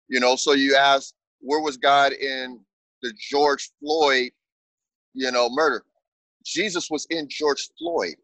[0.09, 2.61] you know, so you ask, where was God in
[3.03, 4.31] the George Floyd,
[5.15, 5.85] you know, murder?
[6.45, 8.17] Jesus was in George Floyd.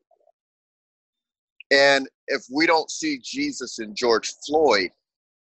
[1.71, 4.91] And if we don't see Jesus in George Floyd,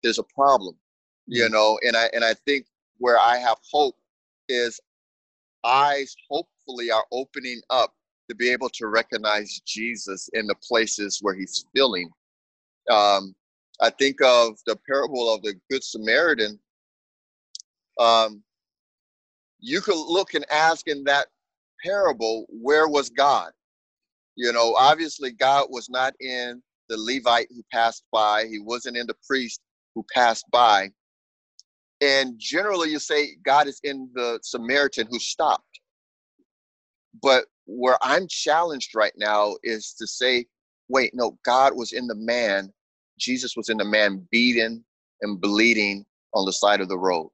[0.02, 0.76] there's a problem,
[1.26, 1.52] you mm.
[1.52, 1.78] know.
[1.82, 2.66] And I and I think
[2.98, 3.96] where I have hope
[4.48, 4.80] is
[5.64, 7.92] eyes hopefully are opening up
[8.28, 12.10] to be able to recognize Jesus in the places where he's filling.
[12.90, 13.34] Um,
[13.80, 16.58] I think of the parable of the Good Samaritan.
[17.98, 18.42] Um,
[19.60, 21.26] you could look and ask in that
[21.84, 23.52] parable, where was God?
[24.36, 29.06] You know, obviously, God was not in the Levite who passed by, he wasn't in
[29.06, 29.60] the priest
[29.94, 30.90] who passed by.
[32.00, 35.80] And generally, you say God is in the Samaritan who stopped.
[37.22, 40.46] But where I'm challenged right now is to say,
[40.88, 42.72] wait, no, God was in the man.
[43.18, 44.84] Jesus was in the man beaten
[45.22, 46.04] and bleeding
[46.34, 47.30] on the side of the road.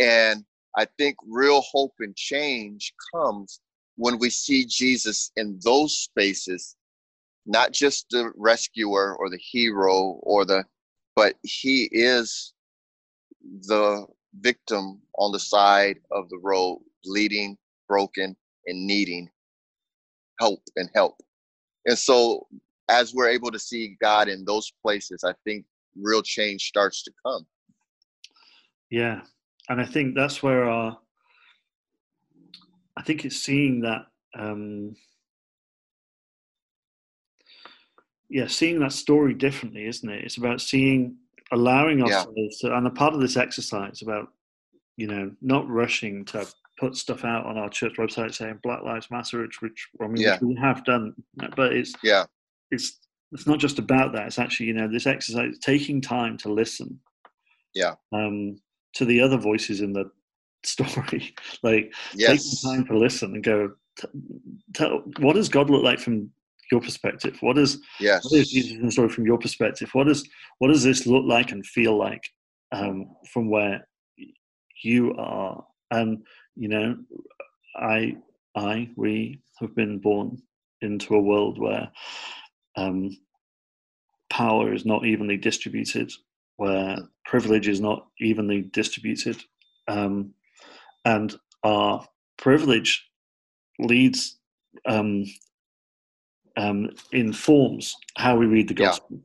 [0.00, 0.44] And
[0.76, 3.60] I think real hope and change comes
[3.96, 6.76] when we see Jesus in those spaces,
[7.46, 10.64] not just the rescuer or the hero or the,
[11.14, 12.51] but he is
[13.62, 14.06] the
[14.40, 17.56] victim on the side of the road, bleeding,
[17.88, 19.28] broken, and needing
[20.40, 21.16] help and help.
[21.86, 22.46] And so,
[22.88, 25.64] as we're able to see God in those places, I think
[26.00, 27.46] real change starts to come.
[28.90, 29.20] Yeah.
[29.68, 30.98] And I think that's where our,
[32.96, 34.06] I think it's seeing that,
[34.38, 34.96] um,
[38.28, 40.24] yeah, seeing that story differently, isn't it?
[40.24, 41.16] It's about seeing,
[41.52, 42.70] allowing ourselves yeah.
[42.70, 44.28] to, and a part of this exercise about,
[44.96, 46.46] you know, not rushing to
[46.78, 50.22] put stuff out on our church website saying Black Lives Matter, which, which I mean,
[50.22, 50.38] yeah.
[50.40, 51.14] we have done,
[51.56, 52.24] but it's yeah,
[52.70, 52.98] it's
[53.32, 54.26] it's not just about that.
[54.26, 56.98] It's actually you know this exercise taking time to listen,
[57.74, 58.56] yeah, um,
[58.94, 60.10] to the other voices in the
[60.64, 62.60] story, like yes.
[62.62, 63.72] taking time to listen and go,
[64.74, 66.30] tell what does God look like from
[66.72, 67.36] your perspective?
[67.40, 68.24] What is yes.
[68.24, 69.90] what is Jesus story from your perspective?
[69.92, 72.28] What does what does this look like and feel like
[72.72, 73.86] um, from where
[74.82, 75.64] you are?
[75.92, 76.24] And
[76.56, 76.96] you know,
[77.76, 78.16] I,
[78.56, 80.42] I, we have been born
[80.80, 81.90] into a world where
[82.76, 83.16] um,
[84.30, 86.10] power is not evenly distributed,
[86.56, 89.40] where privilege is not evenly distributed,
[89.88, 90.32] um,
[91.04, 92.06] and our
[92.38, 93.08] privilege
[93.78, 94.38] leads
[94.86, 95.24] um,
[96.56, 99.20] um, informs how we read the gospel.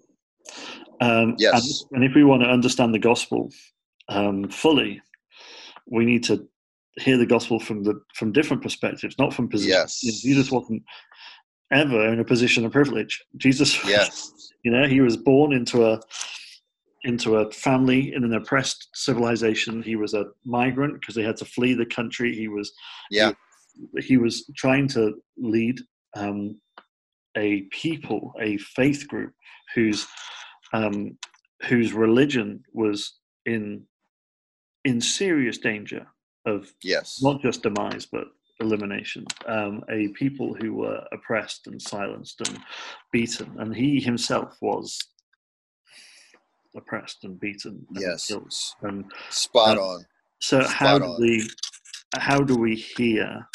[1.01, 1.07] Yeah.
[1.07, 1.85] Um, yes.
[1.91, 3.51] And, and, if we want to understand the gospel
[4.09, 5.01] um, fully,
[5.85, 6.47] we need to
[6.97, 9.71] hear the gospel from the from different perspectives, not from position.
[9.71, 10.01] Yes.
[10.01, 10.83] Jesus wasn't
[11.71, 13.23] ever in a position of privilege.
[13.37, 14.31] Jesus, yes.
[14.63, 15.99] you know, he was born into a
[17.03, 19.83] into a family in an oppressed civilization.
[19.83, 22.35] He was a migrant because they had to flee the country.
[22.35, 22.71] He was
[23.11, 23.33] yeah.
[23.97, 25.79] He, he was trying to lead
[26.15, 26.59] um,
[27.37, 29.33] a people, a faith group
[29.75, 30.05] whose
[30.73, 31.17] um,
[31.69, 33.83] whose religion was in
[34.83, 36.05] in serious danger
[36.45, 37.19] of yes.
[37.21, 38.25] not just demise but
[38.59, 39.25] elimination.
[39.45, 42.59] Um, a people who were oppressed and silenced and
[43.11, 43.55] beaten.
[43.59, 44.97] And he himself was
[46.75, 48.27] oppressed and beaten and yes.
[48.27, 48.53] killed.
[48.83, 50.05] and spot uh, on.
[50.39, 51.21] so Spot how do on.
[51.21, 51.49] we
[52.15, 53.47] how do we hear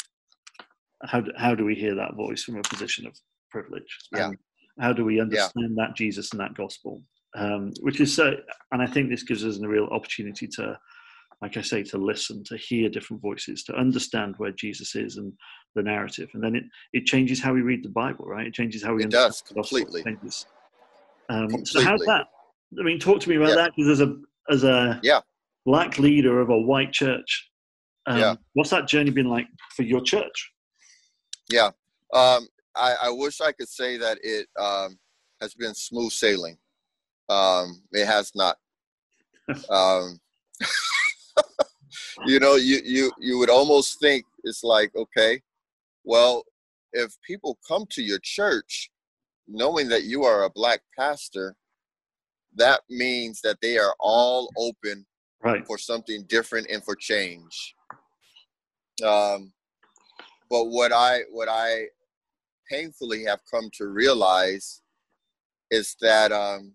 [1.05, 3.13] how do, how do we hear that voice from a position of
[3.57, 4.27] privilege Yeah.
[4.29, 4.37] and
[4.79, 6.93] how do we understand that jesus and that gospel
[7.35, 8.25] um, which is so
[8.71, 10.77] and i think this gives us a real opportunity to
[11.43, 15.31] like i say to listen to hear different voices to understand where jesus is and
[15.75, 16.63] the narrative and then it
[16.97, 19.43] it changes how we read the bible right it changes how we It understand does,
[19.49, 19.77] the gospel.
[19.77, 20.03] It completely.
[20.03, 20.35] changes.
[21.29, 22.07] Um, so how's Completely.
[22.07, 22.25] that
[22.79, 23.55] i mean talk to me about Yeah.
[23.61, 24.09] that because as a
[24.55, 25.21] as a Yeah.
[25.65, 27.31] black leader of a white church
[28.11, 28.35] um, Yeah.
[28.53, 30.37] what's that journey been like for your church
[31.57, 31.69] Yeah.
[32.21, 34.97] Um, I, I wish I could say that it um,
[35.41, 36.57] has been smooth sailing.
[37.29, 38.57] Um, it has not.
[39.69, 40.21] Um,
[42.25, 45.41] you know, you, you, you would almost think it's like, okay,
[46.05, 46.43] well,
[46.93, 48.89] if people come to your church
[49.47, 51.55] knowing that you are a black pastor,
[52.55, 55.05] that means that they are all open
[55.41, 57.75] right for something different and for change.
[59.03, 59.51] Um,
[60.49, 61.87] but what I what I
[62.73, 64.81] painfully have come to realize
[65.69, 66.73] is that um,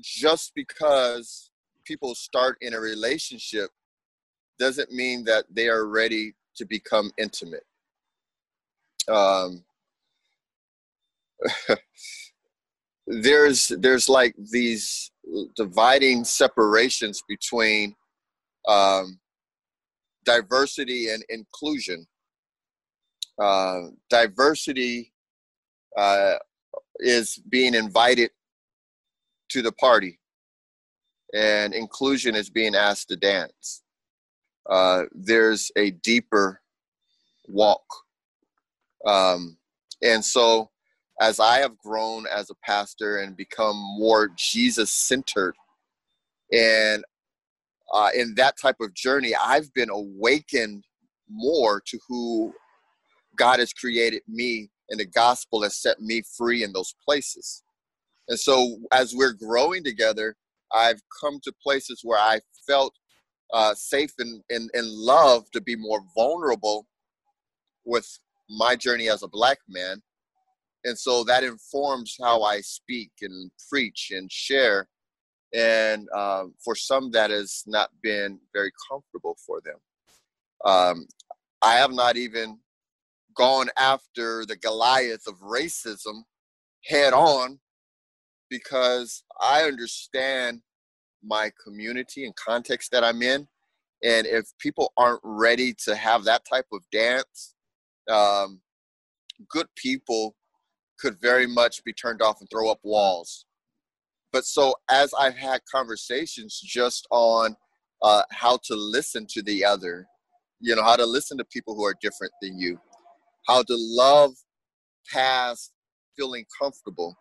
[0.00, 1.50] just because
[1.84, 3.70] people start in a relationship
[4.58, 7.64] doesn't mean that they are ready to become intimate.
[9.08, 9.64] Um,
[13.06, 15.10] there's there's like these
[15.56, 17.96] dividing separations between
[18.68, 19.18] um,
[20.24, 22.06] diversity and inclusion.
[23.40, 25.12] Uh, diversity
[25.96, 26.34] uh,
[26.98, 28.30] is being invited
[29.48, 30.18] to the party,
[31.34, 33.82] and inclusion is being asked to dance.
[34.68, 36.60] Uh, there's a deeper
[37.48, 37.84] walk.
[39.06, 39.58] Um,
[40.02, 40.70] and so,
[41.20, 45.54] as I have grown as a pastor and become more Jesus centered,
[46.52, 47.04] and
[47.92, 50.84] uh, in that type of journey, I've been awakened
[51.28, 52.54] more to who
[53.36, 57.62] God has created me, and the gospel has set me free in those places.
[58.28, 60.36] And so, as we're growing together,
[60.72, 62.94] I've come to places where I felt
[63.52, 66.86] uh, safe and, and, and love to be more vulnerable
[67.84, 68.06] with
[68.48, 70.02] my journey as a black man.
[70.84, 74.88] And so that informs how I speak and preach and share.
[75.54, 79.76] And um, for some, that has not been very comfortable for them.
[80.64, 81.06] Um,
[81.60, 82.58] I have not even
[83.34, 86.22] gone after the Goliath of racism
[86.84, 87.60] head on
[88.50, 90.60] because I understand
[91.24, 93.48] my community and context that I'm in.
[94.04, 97.54] And if people aren't ready to have that type of dance,
[98.10, 98.60] um,
[99.48, 100.34] good people
[100.98, 103.46] could very much be turned off and throw up walls.
[104.32, 107.54] But so as I've had conversations just on
[108.02, 110.06] uh, how to listen to the other,
[110.60, 112.78] you know, how to listen to people who are different than you,
[113.46, 114.32] how to love
[115.12, 115.72] past
[116.16, 117.16] feeling comfortable.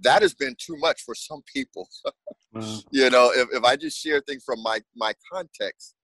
[0.00, 1.88] That has been too much for some people.
[2.52, 2.78] Wow.
[2.90, 5.94] you know, if, if I just share things from my, my context,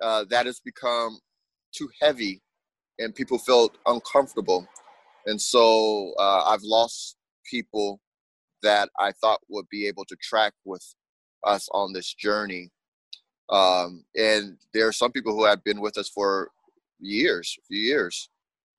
[0.00, 1.18] uh, that has become
[1.76, 2.40] too heavy
[2.98, 4.66] and people felt uncomfortable.
[5.26, 7.16] And so uh, I've lost
[7.50, 8.00] people
[8.62, 10.94] that I thought would be able to track with
[11.44, 12.70] us on this journey.
[13.50, 16.50] Um, and there are some people who have been with us for
[17.08, 18.28] years, a few years,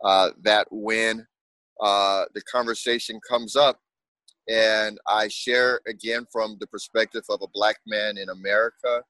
[0.04, 1.26] uh, that when
[1.82, 3.80] uh, the conversation comes up
[4.50, 9.02] and I share again from the perspective of a black man in America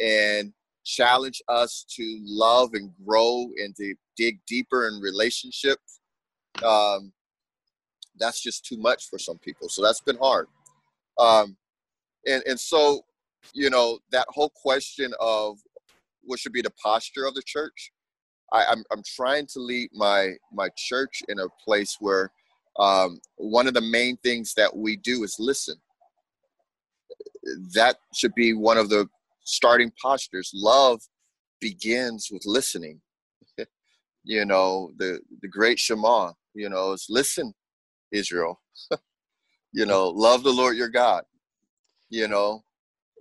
[0.00, 0.52] and
[0.84, 6.00] challenge us to love and grow and to dig deeper in relationships.
[6.64, 7.12] Um,
[8.18, 9.68] that's just too much for some people.
[9.68, 10.48] So that's been hard.
[11.18, 11.56] Um,
[12.26, 13.02] and, and so,
[13.54, 15.58] you know, that whole question of
[16.22, 17.92] what should be the posture of the church,
[18.52, 22.30] I, I'm, I'm trying to lead my, my church in a place where
[22.78, 25.76] um, one of the main things that we do is listen.
[27.74, 29.08] That should be one of the
[29.44, 30.50] starting postures.
[30.54, 31.00] Love
[31.60, 33.00] begins with listening.
[34.24, 36.32] you know, the the great Shema.
[36.54, 37.52] You know, is listen,
[38.12, 38.60] Israel.
[39.72, 41.24] you know, love the Lord your God.
[42.10, 42.62] You know,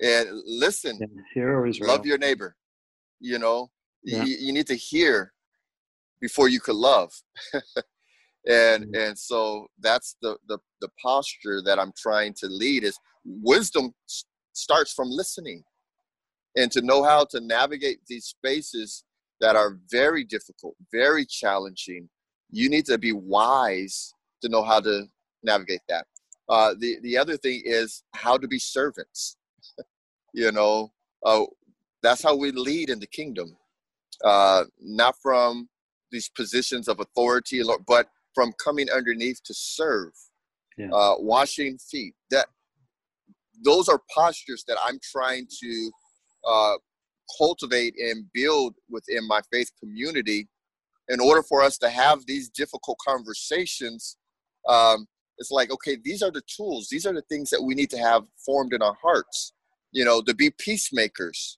[0.02, 1.00] and listen,
[1.34, 1.90] Hear O Israel.
[1.90, 2.56] love your neighbor.
[3.20, 3.70] You know,
[4.04, 4.24] Yeah.
[4.24, 5.34] you, you need to hear
[6.20, 7.12] before you could love.
[8.48, 8.96] and mm-hmm.
[8.96, 13.94] and so that's the, the the posture that i'm trying to lead is wisdom
[14.54, 15.64] starts from listening
[16.58, 19.04] and to know how to navigate these spaces
[19.40, 22.10] that are very difficult very challenging
[22.50, 25.04] you need to be wise to know how to
[25.44, 26.06] navigate that
[26.50, 29.38] uh, the the other thing is how to be servants
[30.34, 30.92] you know
[31.26, 31.44] uh,
[32.02, 33.56] that's how we lead in the kingdom
[34.24, 35.70] uh, not from
[36.12, 40.12] these positions of authority but from coming underneath to serve,
[40.78, 40.90] yeah.
[40.94, 42.14] uh, washing feet.
[42.30, 42.48] That
[43.64, 45.92] those are postures that I'm trying to
[46.48, 46.74] uh,
[47.38, 50.48] cultivate and build within my faith community.
[51.10, 54.18] In order for us to have these difficult conversations,
[54.68, 55.08] um,
[55.38, 56.88] it's like, okay, these are the tools.
[56.90, 59.54] These are the things that we need to have formed in our hearts.
[59.92, 61.58] You know, to be peacemakers.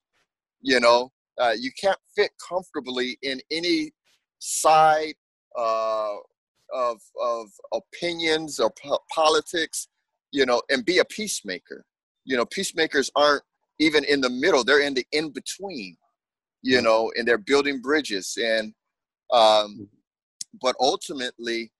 [0.62, 3.92] You know, uh, you can't fit comfortably in any
[4.38, 5.14] side
[5.58, 6.14] uh,
[6.72, 9.88] of of opinions or po- politics,
[10.32, 11.84] you know, and be a peacemaker.
[12.24, 13.42] You know, peacemakers aren't
[13.78, 15.96] even in the middle; they're in the in between.
[16.62, 18.38] You know, and they're building bridges.
[18.42, 18.72] And
[19.30, 19.86] um,
[20.62, 21.70] but ultimately,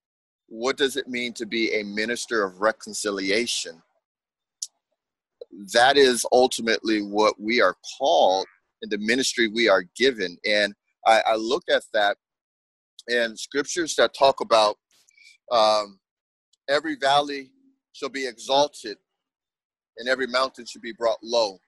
[0.49, 3.83] what does it mean to be a minister of reconciliation?
[5.73, 8.47] That is ultimately what we are called
[8.85, 10.37] in the ministry we are given.
[10.45, 10.75] And
[11.07, 12.17] I, I look at that
[13.09, 14.77] and scriptures that talk about
[15.51, 15.99] um,
[16.69, 17.51] every valley
[17.93, 18.99] shall be exalted
[19.97, 21.59] and every mountain should be brought low.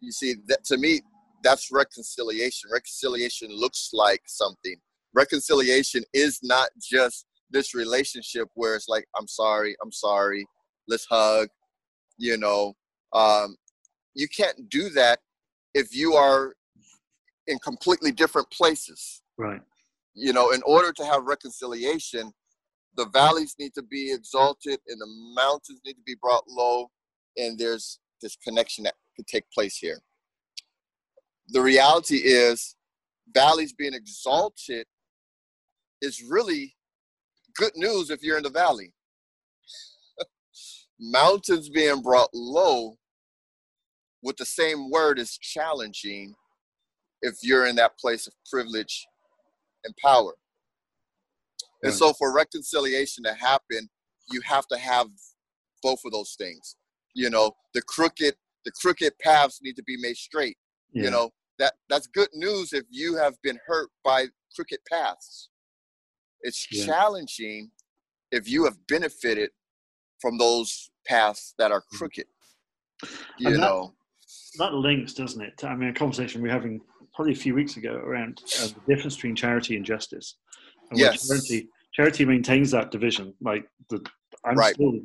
[0.00, 1.00] You see, that to me,
[1.42, 2.70] that's reconciliation.
[2.72, 4.76] Reconciliation looks like something.
[5.14, 10.46] Reconciliation is not just this relationship where it's like, I'm sorry, I'm sorry,
[10.88, 11.48] let's hug,
[12.16, 12.74] you know.
[13.12, 13.56] Um,
[14.14, 15.20] you can't do that
[15.74, 16.54] if you are
[17.46, 19.22] in completely different places.
[19.36, 19.60] Right.
[20.14, 22.32] You know, in order to have reconciliation,
[22.98, 26.90] the valleys need to be exalted and the mountains need to be brought low
[27.36, 30.00] and there's this connection that could take place here
[31.48, 32.76] the reality is
[33.32, 34.84] valleys being exalted
[36.02, 36.74] is really
[37.56, 38.92] good news if you're in the valley
[41.00, 42.96] mountains being brought low
[44.22, 46.34] with the same word is challenging
[47.22, 49.06] if you're in that place of privilege
[49.84, 50.34] and power
[51.82, 53.88] and so for reconciliation to happen,
[54.30, 55.08] you have to have
[55.82, 56.76] both of those things.
[57.14, 60.56] You know, the crooked the crooked paths need to be made straight.
[60.92, 61.04] Yeah.
[61.04, 65.50] You know, that that's good news if you have been hurt by crooked paths.
[66.42, 66.86] It's yeah.
[66.86, 67.70] challenging
[68.30, 69.50] if you have benefited
[70.20, 71.98] from those paths that are mm.
[71.98, 72.26] crooked.
[73.38, 73.94] You that, know,
[74.58, 75.64] that links, doesn't it?
[75.64, 76.80] I mean, a conversation we were having
[77.14, 80.36] probably a few weeks ago around uh, the difference between charity and justice.
[80.90, 81.26] And yes.
[81.26, 83.34] Charity, charity maintains that division.
[83.40, 84.04] Like the,
[84.44, 84.74] I'm right.
[84.74, 85.00] still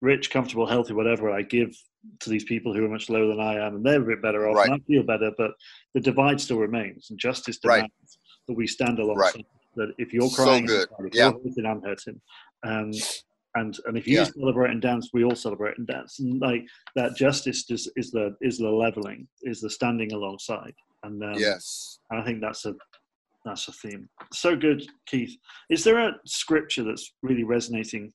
[0.00, 1.74] rich, comfortable, healthy, whatever I give
[2.20, 4.48] to these people who are much lower than I am, and they're a bit better
[4.48, 4.68] off, right.
[4.68, 5.30] and I feel better.
[5.36, 5.52] But
[5.94, 7.90] the divide still remains, and justice demands right.
[8.48, 9.36] that we stand alongside.
[9.36, 9.46] Right.
[9.76, 11.30] That if you're crying, so if yeah.
[11.30, 12.20] you're hurting, I'm hurting.
[12.64, 12.92] Um,
[13.54, 14.24] and and if you yeah.
[14.24, 16.20] celebrate and dance, we all celebrate and dance.
[16.20, 16.64] And like
[16.96, 20.74] that, justice is, is the is the leveling, is the standing alongside.
[21.02, 22.74] And um, yes, and I think that's a
[23.44, 24.08] that's a theme.
[24.32, 25.36] So good, Keith.
[25.70, 28.12] Is there a scripture that's really resonating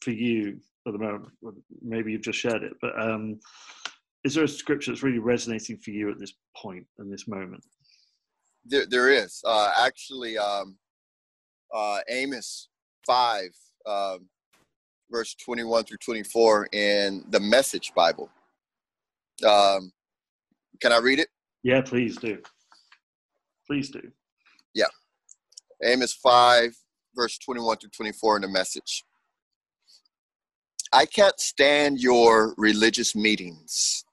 [0.00, 1.32] for you at the moment?
[1.82, 3.38] Maybe you've just shared it, but um,
[4.24, 7.62] is there a scripture that's really resonating for you at this point in this moment?
[8.64, 10.76] There, there is uh, actually um,
[11.74, 12.68] uh, Amos
[13.06, 13.50] five,
[13.86, 14.28] um,
[15.10, 18.30] verse twenty-one through twenty-four in the Message Bible.
[19.46, 19.92] Um,
[20.80, 21.28] can I read it?
[21.62, 22.38] Yeah, please do.
[23.66, 24.10] Please do.
[24.74, 24.86] Yeah.
[25.84, 26.74] Amos 5,
[27.14, 29.04] verse 21 through 24 in the message.
[30.92, 34.04] I can't stand your religious meetings.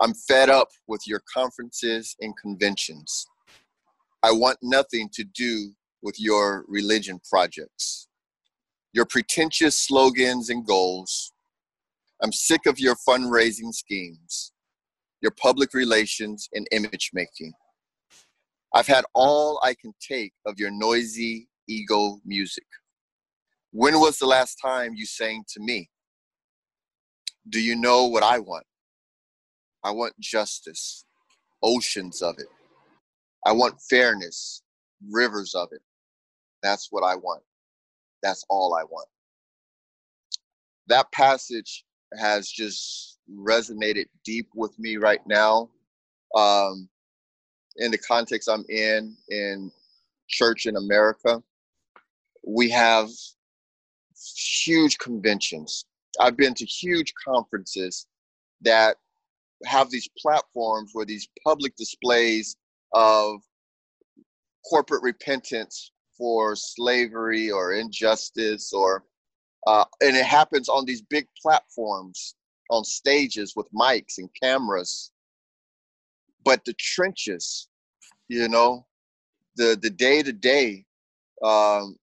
[0.00, 3.26] I'm fed up with your conferences and conventions.
[4.22, 8.08] I want nothing to do with your religion projects,
[8.92, 11.32] your pretentious slogans and goals.
[12.22, 14.52] I'm sick of your fundraising schemes,
[15.20, 17.52] your public relations and image making.
[18.74, 22.66] I've had all I can take of your noisy ego music.
[23.72, 25.90] When was the last time you sang to me?
[27.48, 28.66] Do you know what I want?
[29.82, 31.04] I want justice,
[31.62, 32.46] oceans of it.
[33.44, 34.62] I want fairness,
[35.10, 35.80] rivers of it.
[36.62, 37.42] That's what I want.
[38.22, 39.08] That's all I want.
[40.88, 41.84] That passage
[42.18, 45.70] has just resonated deep with me right now.
[46.36, 46.88] Um,
[47.76, 49.70] in the context I'm in in
[50.28, 51.42] church in America.
[52.44, 53.10] we have
[54.64, 55.86] huge conventions.
[56.20, 58.06] I've been to huge conferences
[58.62, 58.96] that
[59.66, 62.56] have these platforms where these public displays
[62.94, 63.40] of
[64.68, 65.91] corporate repentance
[66.22, 69.02] for slavery or injustice or
[69.66, 72.36] uh, and it happens on these big platforms
[72.70, 75.10] on stages with mics and cameras.
[76.44, 77.68] But the trenches
[78.28, 78.86] you know
[79.56, 80.84] the the day to day
[81.44, 81.96] um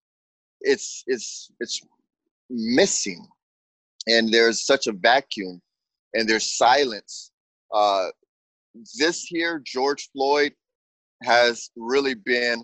[0.60, 1.80] it's it's it's
[2.50, 3.26] missing.
[4.08, 5.62] And there's such a vacuum
[6.14, 7.32] and there's silence.
[7.74, 8.08] Uh
[9.00, 10.54] this here george floyd
[11.24, 12.64] has really been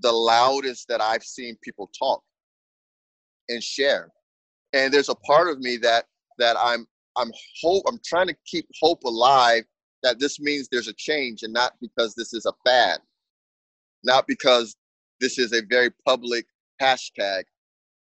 [0.00, 2.22] the loudest that i've seen people talk
[3.48, 4.10] and share.
[4.72, 6.06] And there's a part of me that
[6.38, 6.86] that i'm
[7.16, 7.30] i'm
[7.62, 9.64] hope i'm trying to keep hope alive
[10.02, 12.98] that this means there's a change and not because this is a fad
[14.02, 14.76] not because
[15.20, 16.46] this is a very public
[16.80, 17.44] hashtag.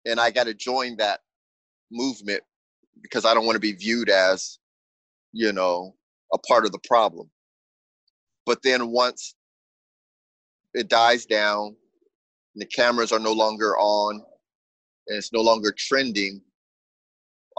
[0.07, 1.21] And i got to join that
[1.91, 2.43] movement
[3.03, 4.59] because i don't want to be viewed as
[5.33, 5.95] you know
[6.33, 7.29] a part of the problem.
[8.47, 9.35] But then once
[10.75, 11.77] it dies down
[12.57, 14.17] the cameras are no longer on
[15.09, 16.41] and it's no longer trending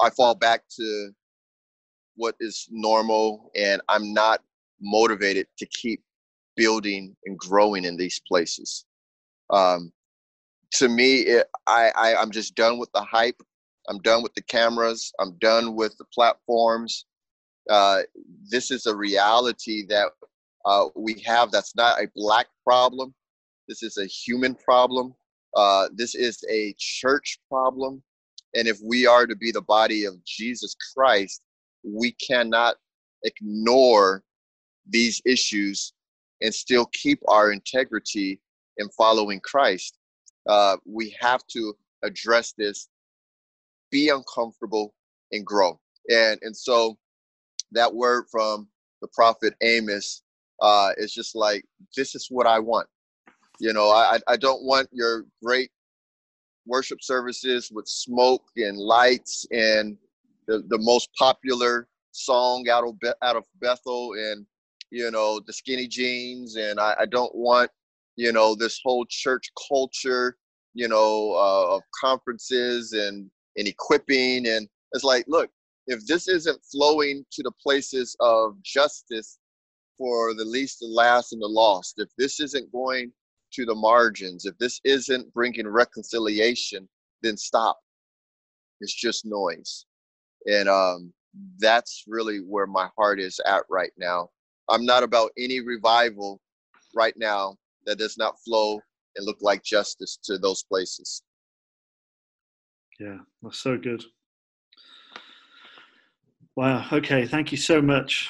[0.01, 1.11] i fall back to
[2.15, 4.41] what is normal and i'm not
[4.81, 6.01] motivated to keep
[6.55, 8.85] building and growing in these places.
[9.49, 9.91] Um,
[10.73, 13.41] to me it, I, I i'm just done with the hype.
[13.89, 15.11] I'm done with the cameras.
[15.19, 17.05] I'm done with the platforms.
[17.69, 18.01] Uh,
[18.49, 20.11] this is a reality that
[20.65, 23.13] uh, we have that's not a black problem
[23.67, 25.13] this is a human problem
[25.55, 28.01] uh, this is a church problem
[28.55, 31.43] and if we are to be the body of jesus christ
[31.83, 32.75] we cannot
[33.23, 34.23] ignore
[34.87, 35.93] these issues
[36.41, 38.39] and still keep our integrity
[38.77, 39.97] in following Christ.
[40.47, 42.89] Uh, we have to address this,
[43.91, 44.93] be uncomfortable,
[45.31, 45.79] and grow.
[46.09, 46.97] And and so
[47.71, 48.67] that word from
[49.01, 50.23] the prophet Amos
[50.61, 51.63] uh, is just like
[51.95, 52.87] this is what I want.
[53.59, 55.69] You know, I I don't want your great
[56.65, 59.97] worship services with smoke and lights and
[60.47, 64.45] the, the most popular song out of Be- out of Bethel and
[64.91, 67.71] you know the skinny jeans and I, I don't want
[68.15, 70.37] you know this whole church culture
[70.73, 75.49] you know uh, of conferences and and equipping and it's like look
[75.87, 79.39] if this isn't flowing to the places of justice
[80.01, 83.11] for the least the last and the lost if this isn't going
[83.53, 86.87] to the margins if this isn't bringing reconciliation
[87.21, 87.77] then stop
[88.79, 89.85] it's just noise
[90.47, 91.13] and um
[91.59, 94.27] that's really where my heart is at right now
[94.69, 96.39] i'm not about any revival
[96.95, 98.79] right now that does not flow
[99.15, 101.23] and look like justice to those places.
[102.99, 104.03] Yeah, that's so good.
[106.55, 106.85] Wow.
[106.91, 107.25] Okay.
[107.25, 108.29] Thank you so much.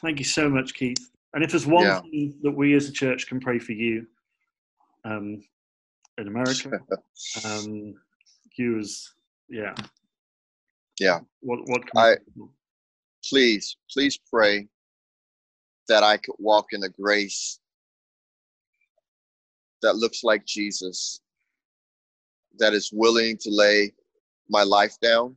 [0.00, 1.10] Thank you so much, Keith.
[1.34, 2.00] And if there's one yeah.
[2.00, 4.06] thing that we as a church can pray for you
[5.04, 5.42] um,
[6.16, 6.78] in America,
[7.44, 7.94] um,
[8.56, 9.10] you as,
[9.48, 9.74] yeah.
[10.98, 11.20] Yeah.
[11.40, 12.16] What, what can I,
[13.24, 14.68] please, please pray
[15.88, 17.60] that I could walk in the grace
[19.82, 21.20] that looks like Jesus,
[22.58, 23.92] that is willing to lay
[24.48, 25.36] my life down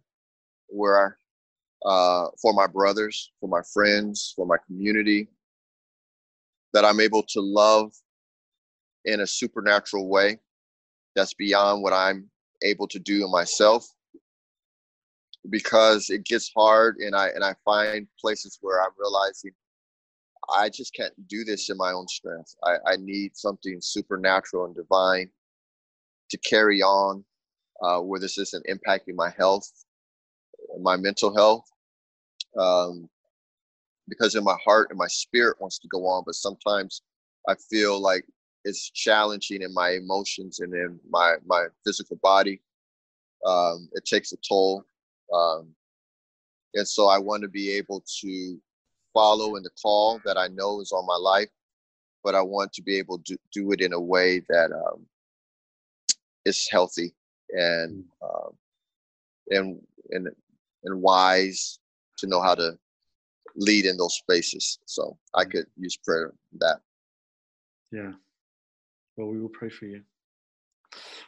[0.68, 1.18] where
[1.86, 5.28] uh, for my brothers, for my friends, for my community,
[6.74, 7.92] that I'm able to love
[9.06, 10.40] in a supernatural way
[11.16, 12.30] that's beyond what I'm
[12.64, 13.88] able to do in myself
[15.50, 19.52] because it gets hard and I and I find places where I'm realizing
[20.56, 22.56] I just can't do this in my own strength.
[22.64, 25.30] I, I need something supernatural and divine
[26.30, 27.24] to carry on
[27.82, 29.70] uh, where this isn't impacting my health,
[30.82, 31.70] my mental health.
[32.58, 33.10] Um,
[34.08, 37.02] because in my heart and my spirit wants to go on, but sometimes
[37.47, 38.26] I feel like
[38.66, 42.62] it's challenging in my emotions and in my, my physical body.
[43.45, 44.84] Um, it takes a toll.
[45.34, 45.70] Um,
[46.74, 48.62] and so I want to be able to
[49.14, 51.49] follow in the call that I know is on my life,
[52.24, 55.06] but I want to be able to do it in a way that um,
[56.45, 57.14] is healthy
[57.52, 58.45] and mm.
[58.47, 58.54] um,
[59.49, 59.82] and
[60.12, 60.28] and
[60.84, 61.80] and wise
[62.22, 62.78] to know how to
[63.55, 64.80] lead in those spaces.
[64.86, 65.51] So I mm.
[65.51, 66.80] could use prayer that.
[67.91, 68.11] Yeah.
[69.17, 70.01] Well, we will pray for you.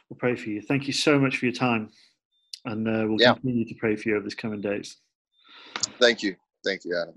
[0.08, 0.62] We'll pray for you.
[0.62, 1.90] Thank you so much for your time,
[2.64, 3.34] and uh, we'll yeah.
[3.34, 4.96] continue to pray for you over these coming days.
[6.00, 6.36] Thank you.
[6.64, 7.14] Thank you, Adam.